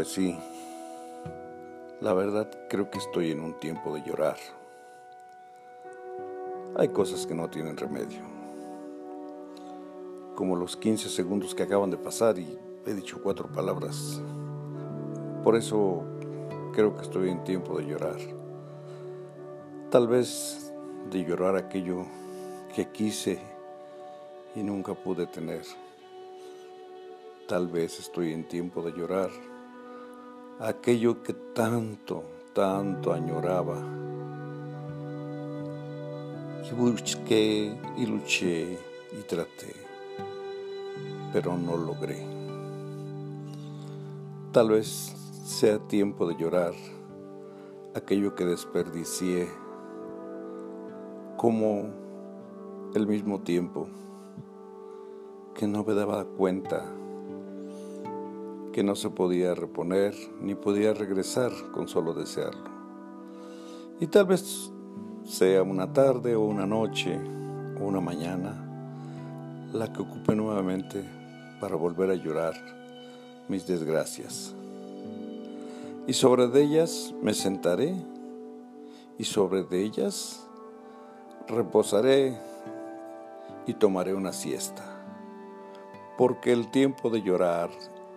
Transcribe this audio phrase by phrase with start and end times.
[0.00, 0.34] Pues sí,
[2.00, 4.38] la verdad creo que estoy en un tiempo de llorar.
[6.74, 8.22] Hay cosas que no tienen remedio,
[10.36, 14.22] como los 15 segundos que acaban de pasar y he dicho cuatro palabras.
[15.44, 16.02] Por eso
[16.72, 18.16] creo que estoy en tiempo de llorar.
[19.90, 20.72] Tal vez
[21.10, 22.06] de llorar aquello
[22.74, 23.38] que quise
[24.56, 25.64] y nunca pude tener.
[27.46, 29.28] Tal vez estoy en tiempo de llorar
[30.60, 33.78] aquello que tanto, tanto añoraba.
[36.70, 38.78] Y busqué y luché
[39.12, 39.74] y traté,
[41.32, 42.22] pero no logré.
[44.52, 44.86] Tal vez
[45.44, 46.74] sea tiempo de llorar
[47.94, 49.48] aquello que desperdicié,
[51.38, 51.88] como
[52.94, 53.88] el mismo tiempo
[55.54, 56.99] que no me daba cuenta
[58.80, 62.64] que no se podía reponer ni podía regresar con solo desearlo.
[64.00, 64.72] Y tal vez
[65.22, 67.20] sea una tarde o una noche
[67.78, 71.04] o una mañana la que ocupe nuevamente
[71.60, 72.54] para volver a llorar
[73.48, 74.54] mis desgracias.
[76.06, 77.94] Y sobre de ellas me sentaré
[79.18, 80.48] y sobre de ellas
[81.48, 82.38] reposaré
[83.66, 85.04] y tomaré una siesta,
[86.16, 87.68] porque el tiempo de llorar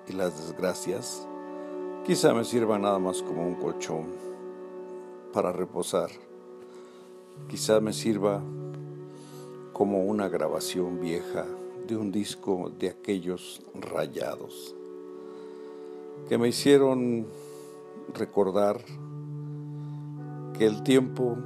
[0.08, 1.28] y las desgracias
[2.06, 4.08] quizá me sirva nada más como un colchón
[5.34, 6.09] para reposar.
[7.48, 8.42] Quizá me sirva
[9.74, 11.46] como una grabación vieja
[11.88, 14.76] de un disco de aquellos rayados
[16.28, 17.28] que me hicieron
[18.14, 18.80] recordar
[20.58, 21.38] que el tiempo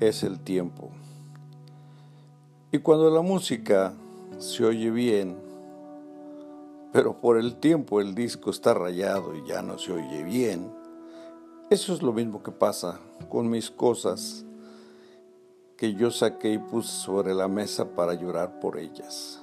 [0.00, 0.90] es el tiempo.
[2.70, 3.94] Y cuando la música
[4.38, 5.47] se oye bien,
[6.92, 10.72] pero por el tiempo el disco está rayado y ya no se oye bien.
[11.70, 12.98] Eso es lo mismo que pasa
[13.28, 14.44] con mis cosas
[15.76, 19.42] que yo saqué y puse sobre la mesa para llorar por ellas.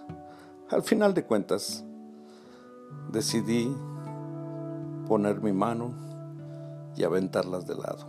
[0.70, 1.84] Al final de cuentas,
[3.12, 3.74] decidí
[5.08, 5.94] poner mi mano
[6.96, 8.06] y aventarlas de lado.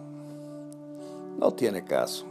[1.38, 2.24] No tiene caso.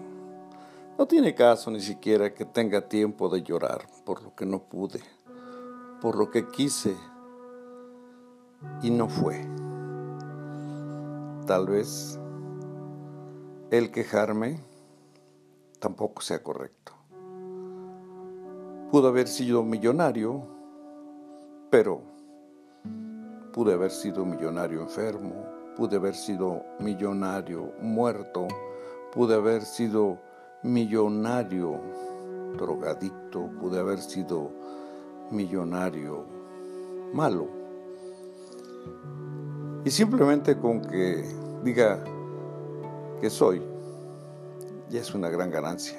[0.98, 5.02] No tiene caso ni siquiera que tenga tiempo de llorar por lo que no pude
[6.02, 6.96] por lo que quise
[8.82, 9.46] y no fue.
[11.46, 12.20] Tal vez
[13.72, 14.60] el quejarme
[15.80, 16.94] tampoco sea correcto.
[18.92, 20.44] Pudo haber sido millonario,
[21.70, 22.02] pero
[23.54, 25.46] pude haber sido millonario enfermo,
[25.76, 28.48] pude haber sido millonario muerto,
[29.12, 30.20] pude haber sido
[30.64, 31.80] millonario
[32.58, 34.52] drogadicto, pude haber sido
[35.32, 36.26] millonario
[37.14, 37.48] malo.
[39.84, 41.24] Y simplemente con que
[41.64, 42.04] diga
[43.22, 43.62] que soy,
[44.90, 45.98] ya es una gran ganancia.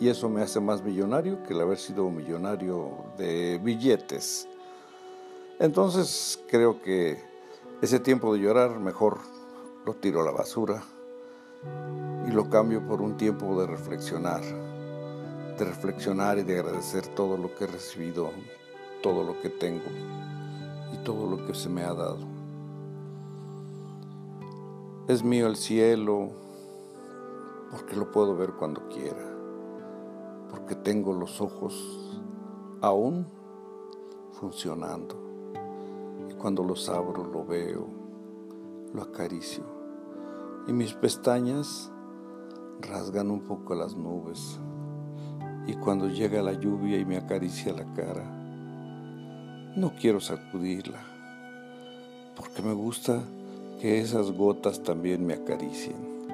[0.00, 4.48] Y eso me hace más millonario que el haber sido millonario de billetes.
[5.58, 7.22] Entonces creo que
[7.82, 9.18] ese tiempo de llorar mejor
[9.84, 10.82] lo tiro a la basura
[12.26, 14.40] y lo cambio por un tiempo de reflexionar
[15.60, 18.30] de reflexionar y de agradecer todo lo que he recibido,
[19.02, 19.84] todo lo que tengo
[20.94, 22.26] y todo lo que se me ha dado.
[25.06, 26.30] Es mío el cielo
[27.70, 29.22] porque lo puedo ver cuando quiera,
[30.50, 32.18] porque tengo los ojos
[32.80, 33.26] aún
[34.32, 35.14] funcionando.
[36.30, 37.86] Y cuando los abro lo veo,
[38.94, 39.64] lo acaricio.
[40.66, 41.92] Y mis pestañas
[42.80, 44.58] rasgan un poco las nubes
[45.70, 48.24] y cuando llega la lluvia y me acaricia la cara,
[49.76, 50.98] no quiero sacudirla,
[52.34, 53.22] porque me gusta
[53.80, 56.26] que esas gotas también me acaricien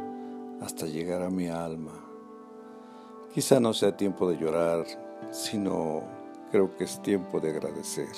[0.62, 1.92] hasta llegar a mi alma.
[3.34, 4.86] Quizá no sea tiempo de llorar,
[5.30, 6.02] sino
[6.50, 8.08] creo que es tiempo de agradecer,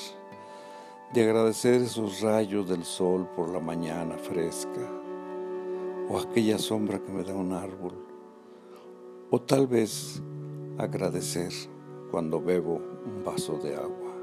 [1.12, 4.88] de agradecer esos rayos del sol por la mañana fresca,
[6.08, 8.06] o aquella sombra que me da un árbol,
[9.30, 10.22] o tal vez
[10.78, 11.52] agradecer
[12.12, 14.14] cuando bebo un vaso de agua.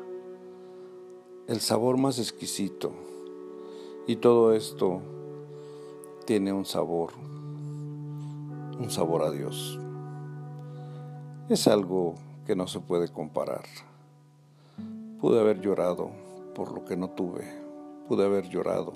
[1.47, 2.91] El sabor más exquisito.
[4.07, 5.01] Y todo esto
[6.25, 7.11] tiene un sabor,
[8.79, 9.79] un sabor a Dios.
[11.49, 12.15] Es algo
[12.47, 13.65] que no se puede comparar.
[15.19, 16.09] Pude haber llorado
[16.53, 17.43] por lo que no tuve.
[18.07, 18.93] Pude haber llorado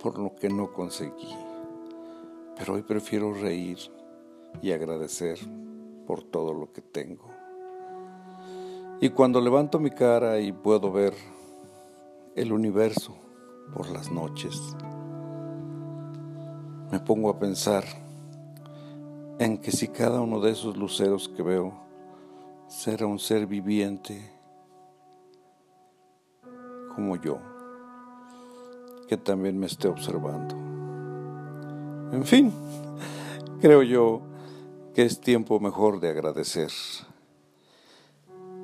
[0.00, 1.34] por lo que no conseguí.
[2.56, 3.78] Pero hoy prefiero reír
[4.60, 5.38] y agradecer
[6.12, 7.24] por todo lo que tengo.
[9.00, 11.14] Y cuando levanto mi cara y puedo ver
[12.36, 13.16] el universo
[13.74, 14.60] por las noches.
[16.90, 17.84] Me pongo a pensar
[19.38, 21.72] en que si cada uno de esos luceros que veo
[22.68, 24.20] será un ser viviente
[26.94, 27.38] como yo,
[29.08, 30.54] que también me esté observando.
[32.14, 32.52] En fin,
[33.62, 34.30] creo yo
[34.94, 36.70] que es tiempo mejor de agradecer.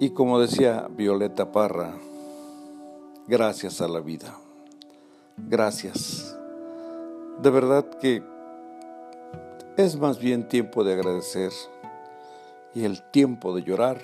[0.00, 1.94] Y como decía Violeta Parra,
[3.26, 4.36] gracias a la vida.
[5.36, 6.36] Gracias.
[7.42, 8.22] De verdad que
[9.76, 11.52] es más bien tiempo de agradecer
[12.74, 14.00] y el tiempo de llorar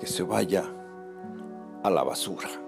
[0.00, 0.64] que se vaya
[1.82, 2.67] a la basura.